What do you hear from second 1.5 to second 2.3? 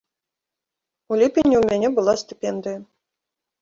ў мяне была